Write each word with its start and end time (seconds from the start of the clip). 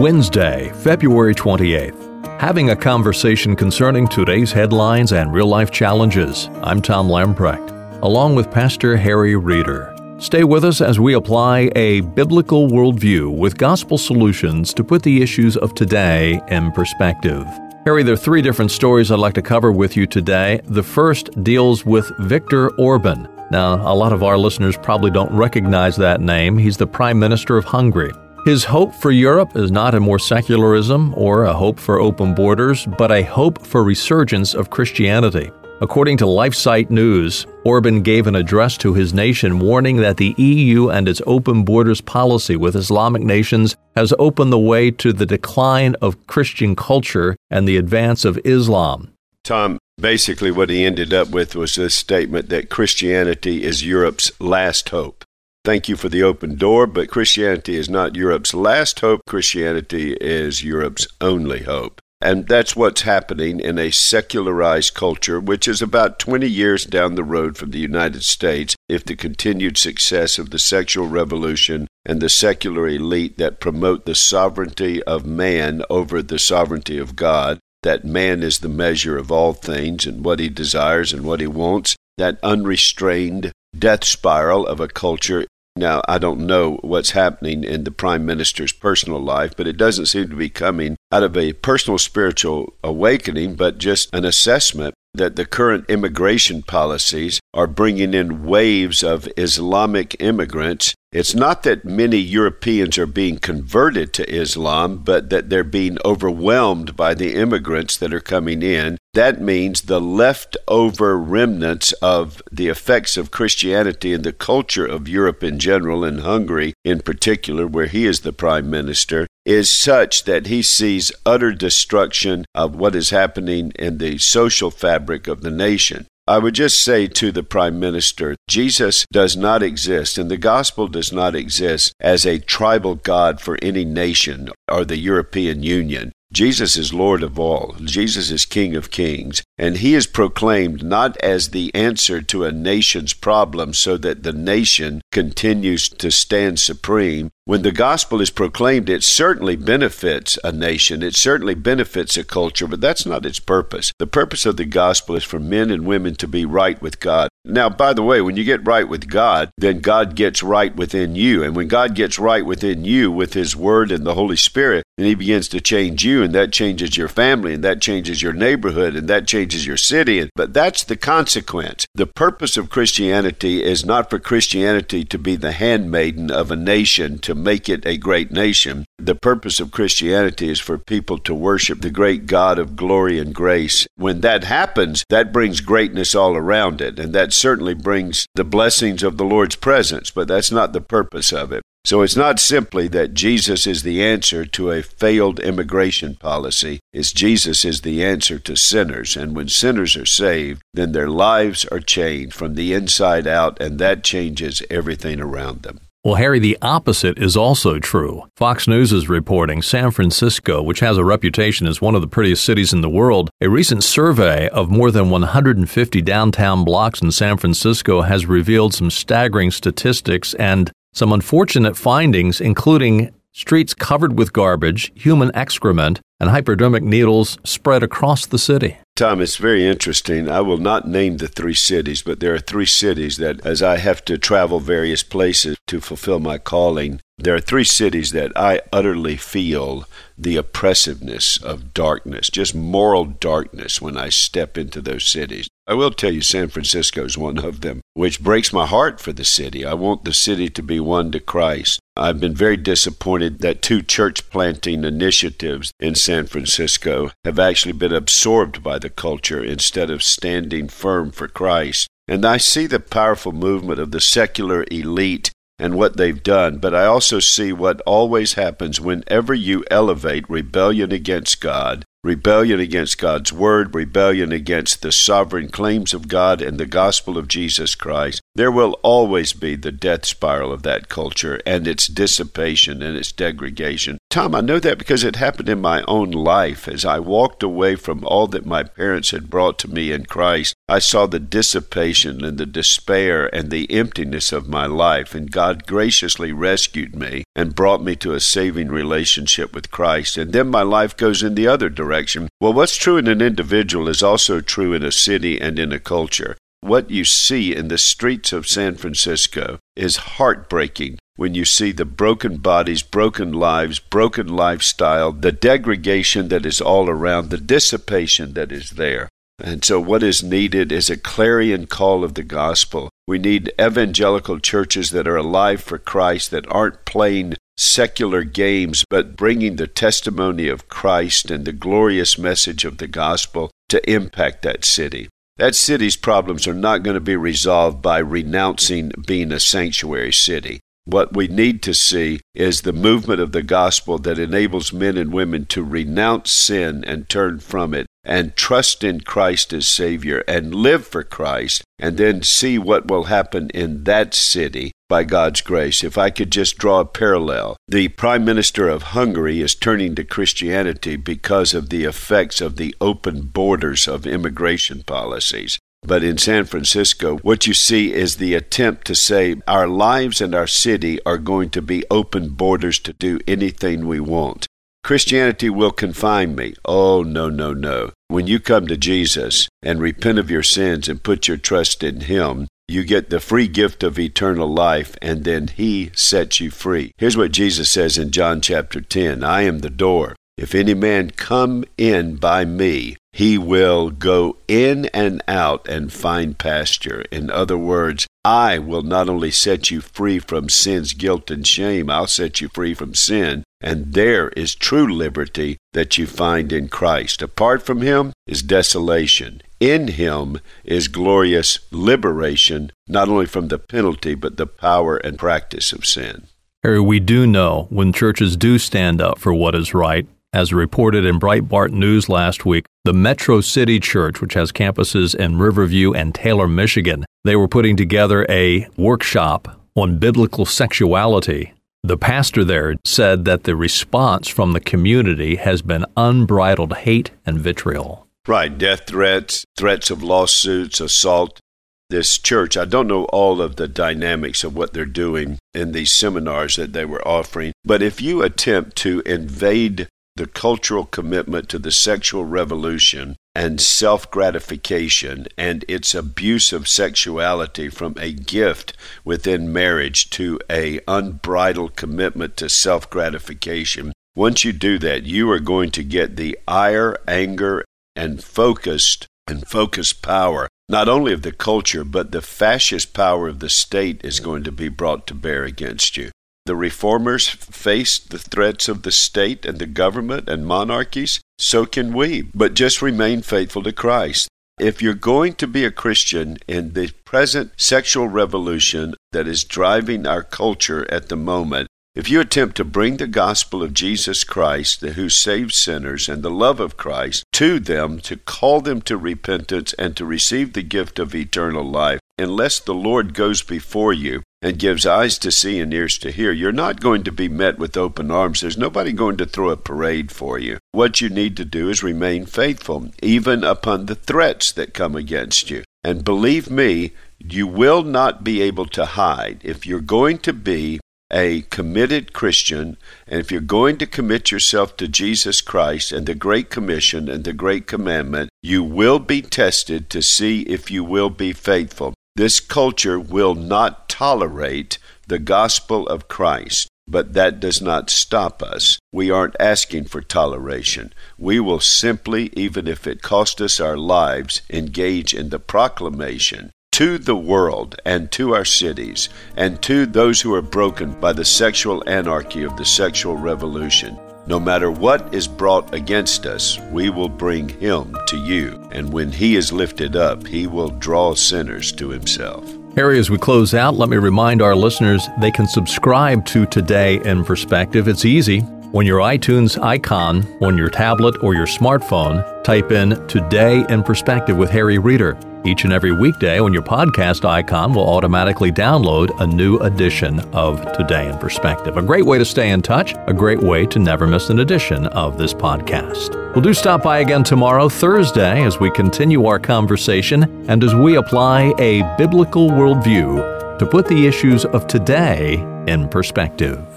Wednesday, 0.00 0.72
February 0.76 1.34
28th. 1.34 2.40
Having 2.40 2.70
a 2.70 2.76
conversation 2.76 3.54
concerning 3.54 4.08
today's 4.08 4.50
headlines 4.50 5.12
and 5.12 5.30
real 5.30 5.46
life 5.46 5.70
challenges. 5.70 6.48
I'm 6.62 6.80
Tom 6.80 7.06
Lamprecht, 7.06 8.00
along 8.00 8.34
with 8.34 8.50
Pastor 8.50 8.96
Harry 8.96 9.36
Reeder. 9.36 9.94
Stay 10.18 10.42
with 10.42 10.64
us 10.64 10.80
as 10.80 10.98
we 10.98 11.12
apply 11.12 11.70
a 11.76 12.00
biblical 12.00 12.66
worldview 12.68 13.36
with 13.36 13.58
gospel 13.58 13.98
solutions 13.98 14.72
to 14.72 14.82
put 14.82 15.02
the 15.02 15.20
issues 15.20 15.58
of 15.58 15.74
today 15.74 16.40
in 16.48 16.72
perspective. 16.72 17.46
Harry, 17.84 18.02
there 18.02 18.14
are 18.14 18.16
three 18.16 18.40
different 18.40 18.70
stories 18.70 19.10
I'd 19.10 19.18
like 19.18 19.34
to 19.34 19.42
cover 19.42 19.70
with 19.70 19.98
you 19.98 20.06
today. 20.06 20.62
The 20.64 20.82
first 20.82 21.44
deals 21.44 21.84
with 21.84 22.10
Viktor 22.20 22.70
Orban. 22.76 23.28
Now, 23.50 23.74
a 23.74 23.92
lot 23.94 24.14
of 24.14 24.22
our 24.22 24.38
listeners 24.38 24.78
probably 24.78 25.10
don't 25.10 25.36
recognize 25.36 25.96
that 25.96 26.22
name. 26.22 26.56
He's 26.56 26.78
the 26.78 26.86
Prime 26.86 27.18
Minister 27.18 27.58
of 27.58 27.66
Hungary. 27.66 28.12
His 28.50 28.64
hope 28.64 28.92
for 28.92 29.12
Europe 29.12 29.54
is 29.54 29.70
not 29.70 29.94
a 29.94 30.00
more 30.00 30.18
secularism 30.18 31.14
or 31.16 31.44
a 31.44 31.52
hope 31.52 31.78
for 31.78 32.00
open 32.00 32.34
borders, 32.34 32.84
but 32.98 33.12
a 33.12 33.22
hope 33.22 33.64
for 33.64 33.84
resurgence 33.84 34.54
of 34.54 34.70
Christianity. 34.70 35.52
According 35.80 36.16
to 36.16 36.24
LifeSite 36.24 36.90
News, 36.90 37.46
Orban 37.64 38.02
gave 38.02 38.26
an 38.26 38.34
address 38.34 38.76
to 38.78 38.92
his 38.92 39.14
nation 39.14 39.60
warning 39.60 39.98
that 39.98 40.16
the 40.16 40.34
EU 40.36 40.88
and 40.88 41.08
its 41.08 41.22
open 41.28 41.62
borders 41.62 42.00
policy 42.00 42.56
with 42.56 42.74
Islamic 42.74 43.22
nations 43.22 43.76
has 43.94 44.12
opened 44.18 44.52
the 44.52 44.58
way 44.58 44.90
to 44.90 45.12
the 45.12 45.26
decline 45.26 45.94
of 46.02 46.26
Christian 46.26 46.74
culture 46.74 47.36
and 47.50 47.68
the 47.68 47.76
advance 47.76 48.24
of 48.24 48.36
Islam. 48.44 49.12
Tom, 49.44 49.78
basically 49.96 50.50
what 50.50 50.70
he 50.70 50.84
ended 50.84 51.14
up 51.14 51.30
with 51.30 51.54
was 51.54 51.76
this 51.76 51.94
statement 51.94 52.48
that 52.48 52.68
Christianity 52.68 53.62
is 53.62 53.86
Europe's 53.86 54.32
last 54.40 54.88
hope. 54.88 55.24
Thank 55.62 55.90
you 55.90 55.96
for 55.96 56.08
the 56.08 56.22
open 56.22 56.56
door, 56.56 56.86
but 56.86 57.10
Christianity 57.10 57.76
is 57.76 57.90
not 57.90 58.16
Europe's 58.16 58.54
last 58.54 59.00
hope. 59.00 59.20
Christianity 59.26 60.14
is 60.14 60.64
Europe's 60.64 61.06
only 61.20 61.64
hope. 61.64 62.00
And 62.22 62.48
that's 62.48 62.76
what's 62.76 63.02
happening 63.02 63.60
in 63.60 63.78
a 63.78 63.90
secularized 63.90 64.94
culture, 64.94 65.38
which 65.38 65.68
is 65.68 65.82
about 65.82 66.18
20 66.18 66.48
years 66.48 66.84
down 66.84 67.14
the 67.14 67.24
road 67.24 67.58
from 67.58 67.70
the 67.70 67.78
United 67.78 68.24
States 68.24 68.74
if 68.88 69.04
the 69.04 69.16
continued 69.16 69.76
success 69.76 70.38
of 70.38 70.50
the 70.50 70.58
sexual 70.58 71.08
revolution 71.08 71.86
and 72.06 72.20
the 72.20 72.28
secular 72.30 72.88
elite 72.88 73.36
that 73.36 73.60
promote 73.60 74.06
the 74.06 74.14
sovereignty 74.14 75.02
of 75.02 75.26
man 75.26 75.82
over 75.90 76.22
the 76.22 76.38
sovereignty 76.38 76.98
of 76.98 77.16
God, 77.16 77.58
that 77.82 78.04
man 78.04 78.42
is 78.42 78.58
the 78.58 78.68
measure 78.68 79.18
of 79.18 79.30
all 79.30 79.52
things 79.52 80.06
and 80.06 80.24
what 80.24 80.40
he 80.40 80.48
desires 80.48 81.12
and 81.12 81.24
what 81.24 81.40
he 81.40 81.46
wants, 81.46 81.96
that 82.18 82.38
unrestrained 82.42 83.52
death 83.76 84.04
spiral 84.04 84.66
of 84.66 84.80
a 84.80 84.88
culture. 84.88 85.46
Now, 85.76 86.02
I 86.08 86.18
don't 86.18 86.46
know 86.46 86.78
what's 86.82 87.12
happening 87.12 87.64
in 87.64 87.84
the 87.84 87.90
Prime 87.90 88.26
Minister's 88.26 88.72
personal 88.72 89.20
life, 89.20 89.54
but 89.56 89.66
it 89.66 89.76
doesn't 89.76 90.06
seem 90.06 90.28
to 90.28 90.36
be 90.36 90.50
coming 90.50 90.96
out 91.12 91.22
of 91.22 91.36
a 91.36 91.52
personal 91.54 91.98
spiritual 91.98 92.74
awakening, 92.82 93.54
but 93.54 93.78
just 93.78 94.12
an 94.12 94.24
assessment 94.24 94.94
that 95.14 95.36
the 95.36 95.46
current 95.46 95.88
immigration 95.88 96.62
policies 96.62 97.40
are 97.54 97.66
bringing 97.66 98.14
in 98.14 98.44
waves 98.44 99.02
of 99.02 99.28
Islamic 99.36 100.16
immigrants. 100.20 100.94
It's 101.12 101.34
not 101.34 101.64
that 101.64 101.84
many 101.84 102.18
Europeans 102.18 102.96
are 102.96 103.06
being 103.06 103.38
converted 103.38 104.12
to 104.12 104.32
Islam, 104.32 104.98
but 104.98 105.28
that 105.30 105.50
they're 105.50 105.64
being 105.64 105.98
overwhelmed 106.04 106.94
by 106.94 107.14
the 107.14 107.34
immigrants 107.34 107.96
that 107.96 108.14
are 108.14 108.20
coming 108.20 108.62
in. 108.62 108.96
That 109.14 109.40
means 109.40 109.82
the 109.82 110.00
leftover 110.00 111.18
remnants 111.18 111.90
of 111.94 112.40
the 112.52 112.68
effects 112.68 113.16
of 113.16 113.32
Christianity 113.32 114.14
and 114.14 114.22
the 114.22 114.32
culture 114.32 114.86
of 114.86 115.08
Europe 115.08 115.42
in 115.42 115.58
general 115.58 116.04
and 116.04 116.20
Hungary 116.20 116.74
in 116.84 117.00
particular, 117.00 117.66
where 117.66 117.86
he 117.86 118.06
is 118.06 118.20
the 118.20 118.32
prime 118.32 118.70
minister, 118.70 119.26
is 119.44 119.68
such 119.68 120.22
that 120.24 120.46
he 120.46 120.62
sees 120.62 121.10
utter 121.26 121.50
destruction 121.50 122.44
of 122.54 122.76
what 122.76 122.94
is 122.94 123.10
happening 123.10 123.72
in 123.74 123.98
the 123.98 124.16
social 124.18 124.70
fabric 124.70 125.26
of 125.26 125.40
the 125.40 125.50
nation. 125.50 126.06
I 126.30 126.38
would 126.38 126.54
just 126.54 126.84
say 126.84 127.08
to 127.08 127.32
the 127.32 127.42
Prime 127.42 127.80
Minister 127.80 128.36
Jesus 128.48 129.04
does 129.10 129.36
not 129.36 129.64
exist, 129.64 130.16
and 130.16 130.30
the 130.30 130.36
gospel 130.36 130.86
does 130.86 131.12
not 131.12 131.34
exist 131.34 131.92
as 131.98 132.24
a 132.24 132.38
tribal 132.38 132.94
God 132.94 133.40
for 133.40 133.58
any 133.60 133.84
nation 133.84 134.48
or 134.70 134.84
the 134.84 134.96
European 134.96 135.64
Union. 135.64 136.12
Jesus 136.32 136.76
is 136.76 136.94
Lord 136.94 137.24
of 137.24 137.40
all. 137.40 137.74
Jesus 137.82 138.30
is 138.30 138.44
King 138.44 138.76
of 138.76 138.92
kings. 138.92 139.42
And 139.58 139.78
he 139.78 139.96
is 139.96 140.06
proclaimed 140.06 140.84
not 140.84 141.16
as 141.16 141.48
the 141.48 141.74
answer 141.74 142.22
to 142.22 142.44
a 142.44 142.52
nation's 142.52 143.12
problem 143.12 143.74
so 143.74 143.96
that 143.96 144.22
the 144.22 144.32
nation 144.32 145.02
continues 145.10 145.88
to 145.88 146.12
stand 146.12 146.60
supreme. 146.60 147.30
When 147.50 147.62
the 147.62 147.72
gospel 147.72 148.20
is 148.20 148.30
proclaimed, 148.30 148.88
it 148.88 149.02
certainly 149.02 149.56
benefits 149.56 150.38
a 150.44 150.52
nation. 150.52 151.02
It 151.02 151.16
certainly 151.16 151.56
benefits 151.56 152.16
a 152.16 152.22
culture, 152.22 152.68
but 152.68 152.80
that's 152.80 153.04
not 153.04 153.26
its 153.26 153.40
purpose. 153.40 153.90
The 153.98 154.06
purpose 154.06 154.46
of 154.46 154.56
the 154.56 154.64
gospel 154.64 155.16
is 155.16 155.24
for 155.24 155.40
men 155.40 155.68
and 155.68 155.84
women 155.84 156.14
to 156.14 156.28
be 156.28 156.44
right 156.44 156.80
with 156.80 157.00
God. 157.00 157.28
Now, 157.44 157.68
by 157.68 157.94
the 157.94 158.02
way, 158.02 158.20
when 158.20 158.36
you 158.36 158.44
get 158.44 158.64
right 158.66 158.86
with 158.86 159.08
God, 159.08 159.50
then 159.56 159.80
God 159.80 160.14
gets 160.14 160.42
right 160.42 160.76
within 160.76 161.16
you. 161.16 161.42
And 161.42 161.56
when 161.56 161.66
God 161.66 161.94
gets 161.94 162.18
right 162.18 162.44
within 162.44 162.84
you 162.84 163.10
with 163.10 163.32
His 163.32 163.56
Word 163.56 163.90
and 163.90 164.06
the 164.06 164.14
Holy 164.14 164.36
Spirit, 164.36 164.84
then 164.96 165.06
He 165.06 165.14
begins 165.14 165.48
to 165.48 165.60
change 165.60 166.04
you, 166.04 166.22
and 166.22 166.34
that 166.34 166.52
changes 166.52 166.98
your 166.98 167.08
family, 167.08 167.54
and 167.54 167.64
that 167.64 167.80
changes 167.80 168.20
your 168.20 168.34
neighborhood, 168.34 168.94
and 168.94 169.08
that 169.08 169.26
changes 169.26 169.66
your 169.66 169.78
city. 169.78 170.28
But 170.36 170.52
that's 170.52 170.84
the 170.84 170.96
consequence. 170.96 171.86
The 171.94 172.06
purpose 172.06 172.58
of 172.58 172.68
Christianity 172.68 173.64
is 173.64 173.86
not 173.86 174.10
for 174.10 174.18
Christianity 174.18 175.02
to 175.04 175.18
be 175.18 175.34
the 175.34 175.52
handmaiden 175.52 176.30
of 176.30 176.50
a 176.50 176.56
nation 176.56 177.18
to 177.20 177.34
make 177.42 177.68
it 177.68 177.86
a 177.86 177.96
great 177.96 178.30
nation. 178.30 178.84
The 178.98 179.14
purpose 179.14 179.60
of 179.60 179.70
Christianity 179.70 180.48
is 180.48 180.60
for 180.60 180.78
people 180.78 181.18
to 181.18 181.34
worship 181.34 181.80
the 181.80 181.90
great 181.90 182.26
God 182.26 182.58
of 182.58 182.76
glory 182.76 183.18
and 183.18 183.34
grace. 183.34 183.86
When 183.96 184.20
that 184.20 184.44
happens, 184.44 185.04
that 185.08 185.32
brings 185.32 185.60
greatness 185.60 186.14
all 186.14 186.36
around 186.36 186.80
it, 186.80 186.98
and 186.98 187.14
that 187.14 187.32
certainly 187.32 187.74
brings 187.74 188.26
the 188.34 188.44
blessings 188.44 189.02
of 189.02 189.16
the 189.16 189.24
Lord's 189.24 189.56
presence, 189.56 190.10
but 190.10 190.28
that's 190.28 190.52
not 190.52 190.72
the 190.72 190.80
purpose 190.80 191.32
of 191.32 191.52
it. 191.52 191.62
So 191.84 192.02
it's 192.02 192.16
not 192.16 192.38
simply 192.38 192.88
that 192.88 193.14
Jesus 193.14 193.66
is 193.66 193.82
the 193.82 194.04
answer 194.04 194.44
to 194.44 194.70
a 194.70 194.82
failed 194.82 195.40
immigration 195.40 196.14
policy. 196.14 196.78
It's 196.92 197.12
Jesus 197.12 197.64
is 197.64 197.80
the 197.80 198.04
answer 198.04 198.38
to 198.38 198.54
sinners. 198.54 199.16
And 199.16 199.34
when 199.34 199.48
sinners 199.48 199.96
are 199.96 200.06
saved, 200.06 200.60
then 200.74 200.92
their 200.92 201.08
lives 201.08 201.64
are 201.66 201.80
changed 201.80 202.34
from 202.34 202.54
the 202.54 202.74
inside 202.74 203.26
out, 203.26 203.60
and 203.62 203.78
that 203.78 204.04
changes 204.04 204.62
everything 204.68 205.20
around 205.20 205.62
them. 205.62 205.80
Well, 206.02 206.14
Harry, 206.14 206.38
the 206.38 206.56
opposite 206.62 207.18
is 207.18 207.36
also 207.36 207.78
true. 207.78 208.24
Fox 208.34 208.66
News 208.66 208.90
is 208.90 209.10
reporting 209.10 209.60
San 209.60 209.90
Francisco, 209.90 210.62
which 210.62 210.80
has 210.80 210.96
a 210.96 211.04
reputation 211.04 211.66
as 211.66 211.82
one 211.82 211.94
of 211.94 212.00
the 212.00 212.08
prettiest 212.08 212.42
cities 212.42 212.72
in 212.72 212.80
the 212.80 212.88
world, 212.88 213.28
a 213.42 213.50
recent 213.50 213.84
survey 213.84 214.48
of 214.48 214.70
more 214.70 214.90
than 214.90 215.10
150 215.10 216.00
downtown 216.00 216.64
blocks 216.64 217.02
in 217.02 217.12
San 217.12 217.36
Francisco 217.36 218.00
has 218.00 218.24
revealed 218.24 218.72
some 218.72 218.90
staggering 218.90 219.50
statistics 219.50 220.32
and 220.34 220.72
some 220.94 221.12
unfortunate 221.12 221.76
findings, 221.76 222.40
including 222.40 223.12
streets 223.32 223.74
covered 223.74 224.16
with 224.16 224.32
garbage, 224.32 224.92
human 224.94 225.30
excrement, 225.34 226.00
and 226.18 226.30
hypodermic 226.30 226.82
needles 226.82 227.36
spread 227.44 227.82
across 227.82 228.24
the 228.24 228.38
city. 228.38 228.78
Tom, 229.00 229.22
it's 229.22 229.38
very 229.38 229.66
interesting. 229.66 230.28
I 230.28 230.42
will 230.42 230.58
not 230.58 230.86
name 230.86 231.16
the 231.16 231.26
three 231.26 231.54
cities, 231.54 232.02
but 232.02 232.20
there 232.20 232.34
are 232.34 232.38
three 232.38 232.66
cities 232.66 233.16
that, 233.16 233.40
as 233.46 233.62
I 233.62 233.78
have 233.78 234.04
to 234.04 234.18
travel 234.18 234.60
various 234.60 235.02
places 235.02 235.56
to 235.68 235.80
fulfill 235.80 236.20
my 236.20 236.36
calling, 236.36 237.00
there 237.16 237.34
are 237.34 237.40
three 237.40 237.64
cities 237.64 238.12
that 238.12 238.30
I 238.36 238.60
utterly 238.70 239.16
feel 239.16 239.86
the 240.18 240.36
oppressiveness 240.36 241.42
of 241.42 241.72
darkness, 241.72 242.28
just 242.28 242.54
moral 242.54 243.06
darkness 243.06 243.80
when 243.80 243.96
I 243.96 244.10
step 244.10 244.58
into 244.58 244.82
those 244.82 245.06
cities. 245.06 245.48
I 245.70 245.74
will 245.74 245.92
tell 245.92 246.10
you, 246.10 246.20
San 246.20 246.48
Francisco 246.48 247.04
is 247.04 247.16
one 247.16 247.38
of 247.38 247.60
them, 247.60 247.80
which 247.94 248.20
breaks 248.20 248.52
my 248.52 248.66
heart 248.66 249.00
for 249.00 249.12
the 249.12 249.24
city. 249.24 249.64
I 249.64 249.74
want 249.74 250.04
the 250.04 250.12
city 250.12 250.48
to 250.48 250.64
be 250.64 250.80
won 250.80 251.12
to 251.12 251.20
Christ. 251.20 251.78
I've 251.94 252.18
been 252.18 252.34
very 252.34 252.56
disappointed 252.56 253.38
that 253.38 253.62
two 253.62 253.80
church 253.80 254.30
planting 254.30 254.82
initiatives 254.82 255.70
in 255.78 255.94
San 255.94 256.26
Francisco 256.26 257.12
have 257.24 257.38
actually 257.38 257.74
been 257.74 257.92
absorbed 257.92 258.64
by 258.64 258.80
the 258.80 258.90
culture 258.90 259.44
instead 259.44 259.90
of 259.90 260.02
standing 260.02 260.66
firm 260.66 261.12
for 261.12 261.28
Christ. 261.28 261.86
And 262.08 262.24
I 262.24 262.38
see 262.38 262.66
the 262.66 262.80
powerful 262.80 263.30
movement 263.30 263.78
of 263.78 263.92
the 263.92 264.00
secular 264.00 264.64
elite 264.72 265.30
and 265.56 265.76
what 265.76 265.96
they've 265.96 266.20
done, 266.20 266.58
but 266.58 266.74
I 266.74 266.86
also 266.86 267.20
see 267.20 267.52
what 267.52 267.80
always 267.82 268.32
happens 268.32 268.80
whenever 268.80 269.34
you 269.34 269.64
elevate 269.70 270.28
rebellion 270.28 270.90
against 270.90 271.40
God 271.40 271.84
rebellion 272.02 272.60
against 272.60 272.98
God's 272.98 273.30
Word, 273.30 273.74
rebellion 273.74 274.32
against 274.32 274.80
the 274.80 274.90
sovereign 274.90 275.48
claims 275.48 275.92
of 275.92 276.08
God 276.08 276.40
and 276.40 276.58
the 276.58 276.66
gospel 276.66 277.18
of 277.18 277.28
Jesus 277.28 277.74
Christ, 277.74 278.22
there 278.36 278.50
will 278.50 278.78
always 278.82 279.32
be 279.32 279.56
the 279.56 279.72
death 279.72 280.06
spiral 280.06 280.52
of 280.52 280.62
that 280.62 280.88
culture 280.88 281.40
and 281.44 281.66
its 281.66 281.88
dissipation 281.88 282.80
and 282.82 282.96
its 282.96 283.10
degradation. 283.10 283.98
Tom, 284.08 284.34
I 284.34 284.40
know 284.40 284.60
that 284.60 284.78
because 284.78 285.02
it 285.02 285.16
happened 285.16 285.48
in 285.48 285.60
my 285.60 285.82
own 285.88 286.10
life. 286.10 286.68
As 286.68 286.84
I 286.84 287.00
walked 287.00 287.42
away 287.42 287.74
from 287.74 288.04
all 288.04 288.28
that 288.28 288.46
my 288.46 288.62
parents 288.62 289.10
had 289.10 289.30
brought 289.30 289.58
to 289.60 289.68
me 289.70 289.90
in 289.90 290.06
Christ, 290.06 290.54
I 290.68 290.78
saw 290.78 291.06
the 291.06 291.18
dissipation 291.18 292.24
and 292.24 292.38
the 292.38 292.46
despair 292.46 293.32
and 293.34 293.50
the 293.50 293.70
emptiness 293.70 294.32
of 294.32 294.48
my 294.48 294.66
life, 294.66 295.14
and 295.14 295.30
God 295.30 295.66
graciously 295.66 296.32
rescued 296.32 296.94
me 296.94 297.24
and 297.34 297.54
brought 297.54 297.82
me 297.82 297.96
to 297.96 298.14
a 298.14 298.20
saving 298.20 298.68
relationship 298.68 299.54
with 299.54 299.70
Christ. 299.70 300.16
And 300.16 300.32
then 300.32 300.48
my 300.48 300.62
life 300.62 300.96
goes 300.96 301.22
in 301.22 301.34
the 301.34 301.48
other 301.48 301.68
direction. 301.68 302.28
Well, 302.40 302.52
what's 302.52 302.76
true 302.76 302.96
in 302.96 303.08
an 303.08 303.20
individual 303.20 303.88
is 303.88 304.02
also 304.02 304.40
true 304.40 304.72
in 304.72 304.84
a 304.84 304.92
city 304.92 305.40
and 305.40 305.58
in 305.58 305.72
a 305.72 305.80
culture. 305.80 306.36
What 306.62 306.90
you 306.90 307.06
see 307.06 307.56
in 307.56 307.68
the 307.68 307.78
streets 307.78 308.34
of 308.34 308.46
San 308.46 308.76
Francisco 308.76 309.58
is 309.76 309.96
heartbreaking 309.96 310.98
when 311.16 311.34
you 311.34 311.46
see 311.46 311.72
the 311.72 311.86
broken 311.86 312.36
bodies, 312.36 312.82
broken 312.82 313.32
lives, 313.32 313.78
broken 313.78 314.28
lifestyle, 314.28 315.10
the 315.12 315.32
degradation 315.32 316.28
that 316.28 316.44
is 316.44 316.60
all 316.60 316.90
around, 316.90 317.30
the 317.30 317.38
dissipation 317.38 318.34
that 318.34 318.52
is 318.52 318.70
there. 318.70 319.08
And 319.42 319.64
so, 319.64 319.80
what 319.80 320.02
is 320.02 320.22
needed 320.22 320.70
is 320.70 320.90
a 320.90 320.98
clarion 320.98 321.66
call 321.66 322.04
of 322.04 322.12
the 322.12 322.22
gospel. 322.22 322.90
We 323.08 323.18
need 323.18 323.52
evangelical 323.58 324.38
churches 324.38 324.90
that 324.90 325.08
are 325.08 325.16
alive 325.16 325.62
for 325.62 325.78
Christ, 325.78 326.30
that 326.30 326.50
aren't 326.50 326.84
playing 326.84 327.34
secular 327.56 328.22
games, 328.22 328.84
but 328.90 329.16
bringing 329.16 329.56
the 329.56 329.66
testimony 329.66 330.48
of 330.48 330.68
Christ 330.68 331.30
and 331.30 331.46
the 331.46 331.52
glorious 331.52 332.18
message 332.18 332.66
of 332.66 332.76
the 332.76 332.86
gospel 332.86 333.50
to 333.70 333.90
impact 333.90 334.42
that 334.42 334.64
city. 334.64 335.08
That 335.40 335.54
city's 335.54 335.96
problems 335.96 336.46
are 336.46 336.52
not 336.52 336.82
going 336.82 336.96
to 336.96 337.00
be 337.00 337.16
resolved 337.16 337.80
by 337.80 337.96
renouncing 338.00 338.92
being 339.06 339.32
a 339.32 339.40
sanctuary 339.40 340.12
city. 340.12 340.60
What 340.84 341.16
we 341.16 341.28
need 341.28 341.62
to 341.62 341.72
see 341.72 342.20
is 342.34 342.60
the 342.60 342.74
movement 342.74 343.22
of 343.22 343.32
the 343.32 343.42
gospel 343.42 343.96
that 344.00 344.18
enables 344.18 344.70
men 344.70 344.98
and 344.98 345.14
women 345.14 345.46
to 345.46 345.64
renounce 345.64 346.30
sin 346.30 346.84
and 346.86 347.08
turn 347.08 347.38
from 347.38 347.72
it 347.72 347.86
and 348.04 348.36
trust 348.36 348.82
in 348.82 349.00
Christ 349.00 349.52
as 349.52 349.68
Savior 349.68 350.24
and 350.26 350.54
live 350.54 350.86
for 350.86 351.02
Christ, 351.02 351.62
and 351.78 351.96
then 351.96 352.22
see 352.22 352.58
what 352.58 352.88
will 352.88 353.04
happen 353.04 353.50
in 353.50 353.84
that 353.84 354.14
city 354.14 354.72
by 354.88 355.04
God's 355.04 355.40
grace. 355.40 355.84
If 355.84 355.96
I 355.96 356.10
could 356.10 356.32
just 356.32 356.58
draw 356.58 356.80
a 356.80 356.84
parallel, 356.84 357.56
the 357.68 357.88
Prime 357.88 358.24
Minister 358.24 358.68
of 358.68 358.94
Hungary 358.94 359.40
is 359.40 359.54
turning 359.54 359.94
to 359.94 360.04
Christianity 360.04 360.96
because 360.96 361.54
of 361.54 361.70
the 361.70 361.84
effects 361.84 362.40
of 362.40 362.56
the 362.56 362.74
open 362.80 363.22
borders 363.22 363.86
of 363.86 364.06
immigration 364.06 364.82
policies. 364.82 365.58
But 365.82 366.04
in 366.04 366.18
San 366.18 366.44
Francisco, 366.44 367.18
what 367.18 367.46
you 367.46 367.54
see 367.54 367.92
is 367.94 368.16
the 368.16 368.34
attempt 368.34 368.86
to 368.86 368.94
say 368.94 369.36
our 369.48 369.66
lives 369.66 370.20
and 370.20 370.34
our 370.34 370.46
city 370.46 370.98
are 371.06 371.18
going 371.18 371.50
to 371.50 371.62
be 371.62 371.84
open 371.90 372.30
borders 372.30 372.78
to 372.80 372.92
do 372.92 373.18
anything 373.26 373.86
we 373.86 374.00
want. 374.00 374.46
Christianity 374.82 375.50
will 375.50 375.70
confine 375.70 376.34
me. 376.34 376.54
Oh, 376.64 377.02
no, 377.02 377.28
no, 377.28 377.52
no. 377.52 377.92
When 378.08 378.26
you 378.26 378.40
come 378.40 378.66
to 378.66 378.76
Jesus 378.76 379.48
and 379.62 379.80
repent 379.80 380.18
of 380.18 380.30
your 380.30 380.42
sins 380.42 380.88
and 380.88 381.02
put 381.02 381.28
your 381.28 381.36
trust 381.36 381.82
in 381.82 382.02
Him, 382.02 382.48
you 382.66 382.84
get 382.84 383.10
the 383.10 383.20
free 383.20 383.48
gift 383.48 383.82
of 383.82 383.98
eternal 383.98 384.48
life, 384.48 384.96
and 385.02 385.24
then 385.24 385.48
He 385.48 385.90
sets 385.94 386.40
you 386.40 386.50
free. 386.50 386.92
Here's 386.98 387.16
what 387.16 387.32
Jesus 387.32 387.70
says 387.70 387.98
in 387.98 388.10
John 388.10 388.40
chapter 388.40 388.80
10 388.80 389.22
I 389.22 389.42
am 389.42 389.58
the 389.58 389.70
door. 389.70 390.16
If 390.36 390.54
any 390.54 390.72
man 390.72 391.10
come 391.10 391.64
in 391.76 392.16
by 392.16 392.46
me, 392.46 392.96
he 393.12 393.36
will 393.36 393.90
go 393.90 394.38
in 394.48 394.86
and 394.86 395.22
out 395.28 395.68
and 395.68 395.92
find 395.92 396.38
pasture. 396.38 397.04
In 397.10 397.28
other 397.28 397.58
words, 397.58 398.06
I 398.24 398.58
will 398.58 398.82
not 398.82 399.08
only 399.08 399.30
set 399.30 399.70
you 399.70 399.80
free 399.80 400.18
from 400.18 400.50
sin's 400.50 400.92
guilt 400.92 401.30
and 401.30 401.46
shame, 401.46 401.88
I'll 401.88 402.06
set 402.06 402.40
you 402.40 402.48
free 402.48 402.74
from 402.74 402.94
sin. 402.94 403.44
And 403.62 403.94
there 403.94 404.28
is 404.30 404.54
true 404.54 404.92
liberty 404.92 405.56
that 405.72 405.96
you 405.96 406.06
find 406.06 406.52
in 406.52 406.68
Christ. 406.68 407.22
Apart 407.22 407.62
from 407.62 407.80
Him 407.80 408.12
is 408.26 408.42
desolation. 408.42 409.42
In 409.58 409.88
Him 409.88 410.40
is 410.64 410.88
glorious 410.88 411.60
liberation, 411.70 412.72
not 412.86 413.08
only 413.08 413.26
from 413.26 413.48
the 413.48 413.58
penalty, 413.58 414.14
but 414.14 414.36
the 414.36 414.46
power 414.46 414.96
and 414.98 415.18
practice 415.18 415.72
of 415.72 415.86
sin. 415.86 416.24
Harry, 416.62 416.80
we 416.80 417.00
do 417.00 417.26
know 417.26 417.68
when 417.70 417.90
churches 417.90 418.36
do 418.36 418.58
stand 418.58 419.00
up 419.00 419.18
for 419.18 419.32
what 419.32 419.54
is 419.54 419.72
right, 419.72 420.06
as 420.32 420.52
reported 420.52 421.04
in 421.04 421.18
Breitbart 421.18 421.70
News 421.72 422.08
last 422.08 422.46
week, 422.46 422.66
the 422.84 422.92
Metro 422.92 423.40
City 423.40 423.80
Church, 423.80 424.20
which 424.20 424.34
has 424.34 424.52
campuses 424.52 425.14
in 425.14 425.38
Riverview 425.38 425.92
and 425.92 426.14
Taylor, 426.14 426.46
Michigan, 426.46 427.04
they 427.24 427.36
were 427.36 427.48
putting 427.48 427.76
together 427.76 428.24
a 428.28 428.66
workshop 428.76 429.60
on 429.74 429.98
biblical 429.98 430.44
sexuality. 430.44 431.52
The 431.82 431.96
pastor 431.96 432.44
there 432.44 432.76
said 432.84 433.24
that 433.24 433.44
the 433.44 433.56
response 433.56 434.28
from 434.28 434.52
the 434.52 434.60
community 434.60 435.36
has 435.36 435.62
been 435.62 435.86
unbridled 435.96 436.74
hate 436.78 437.10
and 437.24 437.38
vitriol. 437.38 438.06
Right, 438.28 438.56
death 438.56 438.86
threats, 438.86 439.44
threats 439.56 439.90
of 439.90 440.02
lawsuits, 440.02 440.80
assault. 440.80 441.40
This 441.88 442.18
church, 442.18 442.56
I 442.56 442.66
don't 442.66 442.86
know 442.86 443.06
all 443.06 443.42
of 443.42 443.56
the 443.56 443.66
dynamics 443.66 444.44
of 444.44 444.54
what 444.54 444.72
they're 444.72 444.84
doing 444.84 445.38
in 445.54 445.72
these 445.72 445.90
seminars 445.90 446.54
that 446.56 446.72
they 446.72 446.84
were 446.84 447.06
offering, 447.06 447.52
but 447.64 447.82
if 447.82 448.00
you 448.00 448.22
attempt 448.22 448.76
to 448.76 449.00
invade 449.04 449.88
the 450.16 450.26
cultural 450.26 450.84
commitment 450.84 451.48
to 451.48 451.58
the 451.58 451.72
sexual 451.72 452.24
revolution 452.24 453.16
and 453.34 453.60
self 453.60 454.10
gratification 454.10 455.26
and 455.38 455.64
its 455.68 455.94
abuse 455.94 456.52
of 456.52 456.68
sexuality 456.68 457.68
from 457.68 457.94
a 457.98 458.12
gift 458.12 458.76
within 459.04 459.52
marriage 459.52 460.10
to 460.10 460.38
a 460.50 460.80
unbridled 460.88 461.76
commitment 461.76 462.36
to 462.36 462.48
self 462.48 462.90
gratification. 462.90 463.92
Once 464.16 464.44
you 464.44 464.52
do 464.52 464.78
that, 464.78 465.04
you 465.04 465.30
are 465.30 465.40
going 465.40 465.70
to 465.70 465.84
get 465.84 466.16
the 466.16 466.38
ire, 466.48 466.96
anger, 467.06 467.64
and 467.94 468.22
focused 468.22 469.06
and 469.26 469.46
focused 469.46 470.02
power 470.02 470.48
not 470.70 470.88
only 470.88 471.12
of 471.12 471.22
the 471.22 471.32
culture, 471.32 471.82
but 471.82 472.12
the 472.12 472.22
fascist 472.22 472.94
power 472.94 473.26
of 473.26 473.40
the 473.40 473.48
state 473.48 474.00
is 474.04 474.20
going 474.20 474.44
to 474.44 474.52
be 474.52 474.68
brought 474.68 475.04
to 475.08 475.14
bear 475.14 475.42
against 475.42 475.96
you. 475.96 476.12
The 476.50 476.56
reformers 476.56 477.28
faced 477.28 478.10
the 478.10 478.18
threats 478.18 478.68
of 478.68 478.82
the 478.82 478.90
state 478.90 479.46
and 479.46 479.60
the 479.60 479.68
government 479.68 480.28
and 480.28 480.44
monarchies. 480.44 481.20
So 481.38 481.64
can 481.64 481.92
we, 481.92 482.22
but 482.22 482.54
just 482.54 482.82
remain 482.82 483.22
faithful 483.22 483.62
to 483.62 483.72
Christ. 483.72 484.28
If 484.58 484.82
you're 484.82 484.94
going 484.94 485.34
to 485.34 485.46
be 485.46 485.64
a 485.64 485.70
Christian 485.70 486.38
in 486.48 486.72
the 486.72 486.90
present 487.04 487.52
sexual 487.56 488.08
revolution 488.08 488.94
that 489.12 489.28
is 489.28 489.44
driving 489.44 490.08
our 490.08 490.24
culture 490.24 490.90
at 490.92 491.08
the 491.08 491.14
moment, 491.14 491.68
if 491.94 492.10
you 492.10 492.18
attempt 492.18 492.56
to 492.56 492.64
bring 492.64 492.96
the 492.96 493.06
gospel 493.06 493.62
of 493.62 493.72
Jesus 493.72 494.24
Christ, 494.24 494.80
who 494.80 495.08
saves 495.08 495.54
sinners, 495.54 496.08
and 496.08 496.24
the 496.24 496.32
love 496.32 496.58
of 496.58 496.76
Christ 496.76 497.22
to 497.34 497.60
them, 497.60 498.00
to 498.00 498.16
call 498.16 498.60
them 498.60 498.82
to 498.82 498.96
repentance 498.96 499.72
and 499.74 499.96
to 499.96 500.04
receive 500.04 500.54
the 500.54 500.64
gift 500.64 500.98
of 500.98 501.14
eternal 501.14 501.62
life, 501.62 502.00
unless 502.18 502.58
the 502.58 502.74
Lord 502.74 503.14
goes 503.14 503.40
before 503.40 503.92
you 503.92 504.24
and 504.42 504.58
gives 504.58 504.86
eyes 504.86 505.18
to 505.18 505.30
see 505.30 505.60
and 505.60 505.72
ears 505.74 505.98
to 505.98 506.10
hear, 506.10 506.32
you're 506.32 506.52
not 506.52 506.80
going 506.80 507.02
to 507.04 507.12
be 507.12 507.28
met 507.28 507.58
with 507.58 507.76
open 507.76 508.10
arms. 508.10 508.40
There's 508.40 508.56
nobody 508.56 508.92
going 508.92 509.16
to 509.18 509.26
throw 509.26 509.50
a 509.50 509.56
parade 509.56 510.10
for 510.10 510.38
you. 510.38 510.58
What 510.72 511.00
you 511.00 511.08
need 511.08 511.36
to 511.36 511.44
do 511.44 511.68
is 511.68 511.82
remain 511.82 512.26
faithful, 512.26 512.90
even 513.02 513.44
upon 513.44 513.86
the 513.86 513.94
threats 513.94 514.50
that 514.52 514.74
come 514.74 514.96
against 514.96 515.50
you. 515.50 515.62
And 515.84 516.04
believe 516.04 516.50
me, 516.50 516.92
you 517.18 517.46
will 517.46 517.82
not 517.82 518.24
be 518.24 518.40
able 518.40 518.66
to 518.66 518.84
hide. 518.84 519.40
If 519.42 519.66
you're 519.66 519.80
going 519.80 520.18
to 520.18 520.32
be 520.32 520.80
a 521.12 521.42
committed 521.42 522.12
Christian, 522.12 522.76
and 523.06 523.20
if 523.20 523.30
you're 523.30 523.40
going 523.40 523.76
to 523.78 523.86
commit 523.86 524.30
yourself 524.30 524.76
to 524.76 524.88
Jesus 524.88 525.40
Christ 525.40 525.92
and 525.92 526.06
the 526.06 526.14
Great 526.14 526.50
Commission 526.50 527.08
and 527.08 527.24
the 527.24 527.32
Great 527.32 527.66
Commandment, 527.66 528.30
you 528.42 528.62
will 528.62 529.00
be 529.00 529.20
tested 529.20 529.90
to 529.90 530.02
see 530.02 530.42
if 530.42 530.70
you 530.70 530.84
will 530.84 531.10
be 531.10 531.32
faithful. 531.32 531.94
This 532.20 532.38
culture 532.38 533.00
will 533.00 533.34
not 533.34 533.88
tolerate 533.88 534.76
the 535.08 535.18
gospel 535.18 535.86
of 535.88 536.06
Christ. 536.06 536.68
But 536.86 537.14
that 537.14 537.40
does 537.40 537.62
not 537.62 537.88
stop 537.88 538.42
us. 538.42 538.78
We 538.92 539.10
aren't 539.10 539.40
asking 539.40 539.86
for 539.86 540.02
toleration. 540.02 540.92
We 541.16 541.40
will 541.40 541.60
simply, 541.60 542.28
even 542.34 542.68
if 542.68 542.86
it 542.86 543.00
cost 543.00 543.40
us 543.40 543.58
our 543.58 543.78
lives, 543.78 544.42
engage 544.50 545.14
in 545.14 545.30
the 545.30 545.38
proclamation 545.38 546.50
to 546.72 546.98
the 546.98 547.16
world 547.16 547.76
and 547.86 548.12
to 548.12 548.34
our 548.34 548.44
cities 548.44 549.08
and 549.34 549.62
to 549.62 549.86
those 549.86 550.20
who 550.20 550.34
are 550.34 550.42
broken 550.42 551.00
by 551.00 551.14
the 551.14 551.24
sexual 551.24 551.82
anarchy 551.88 552.42
of 552.42 552.54
the 552.58 552.66
sexual 552.66 553.16
revolution. 553.16 553.98
No 554.26 554.38
matter 554.38 554.70
what 554.70 555.14
is 555.14 555.26
brought 555.26 555.74
against 555.74 556.26
us, 556.26 556.58
we 556.70 556.90
will 556.90 557.08
bring 557.08 557.48
him 557.48 557.96
to 558.08 558.16
you. 558.16 558.68
And 558.70 558.92
when 558.92 559.10
he 559.10 559.36
is 559.36 559.52
lifted 559.52 559.96
up, 559.96 560.26
he 560.26 560.46
will 560.46 560.70
draw 560.70 561.14
sinners 561.14 561.72
to 561.72 561.88
himself. 561.88 562.44
Harry, 562.76 562.98
as 562.98 563.10
we 563.10 563.18
close 563.18 563.54
out, 563.54 563.74
let 563.74 563.88
me 563.88 563.96
remind 563.96 564.40
our 564.40 564.54
listeners 564.54 565.08
they 565.20 565.30
can 565.32 565.48
subscribe 565.48 566.24
to 566.26 566.46
Today 566.46 567.00
in 567.04 567.24
Perspective. 567.24 567.88
It's 567.88 568.04
easy. 568.04 568.40
When 568.70 568.86
your 568.86 569.00
iTunes 569.00 569.60
icon 569.60 570.24
on 570.40 570.56
your 570.56 570.70
tablet 570.70 571.16
or 571.24 571.34
your 571.34 571.46
smartphone, 571.46 572.44
type 572.44 572.70
in 572.70 572.90
Today 573.08 573.64
in 573.68 573.82
Perspective 573.82 574.36
with 574.36 574.50
Harry 574.50 574.78
Reeder. 574.78 575.18
Each 575.42 575.64
and 575.64 575.72
every 575.72 575.92
weekday, 575.92 576.40
when 576.40 576.52
your 576.52 576.62
podcast 576.62 577.24
icon 577.24 577.72
will 577.72 577.88
automatically 577.88 578.52
download 578.52 579.18
a 579.20 579.26
new 579.26 579.56
edition 579.60 580.20
of 580.34 580.60
Today 580.72 581.08
in 581.08 581.16
Perspective. 581.16 581.78
A 581.78 581.82
great 581.82 582.04
way 582.04 582.18
to 582.18 582.26
stay 582.26 582.50
in 582.50 582.60
touch, 582.60 582.94
a 583.06 583.14
great 583.14 583.40
way 583.40 583.64
to 583.66 583.78
never 583.78 584.06
miss 584.06 584.28
an 584.28 584.40
edition 584.40 584.86
of 584.88 585.16
this 585.16 585.32
podcast. 585.32 586.14
We'll 586.34 586.42
do 586.42 586.52
stop 586.52 586.82
by 586.82 586.98
again 586.98 587.24
tomorrow, 587.24 587.70
Thursday, 587.70 588.44
as 588.44 588.60
we 588.60 588.70
continue 588.72 589.24
our 589.24 589.38
conversation 589.38 590.44
and 590.50 590.62
as 590.62 590.74
we 590.74 590.96
apply 590.96 591.54
a 591.58 591.82
biblical 591.96 592.50
worldview 592.50 593.58
to 593.58 593.66
put 593.66 593.86
the 593.88 594.06
issues 594.06 594.44
of 594.44 594.66
today 594.66 595.36
in 595.66 595.88
perspective. 595.88 596.69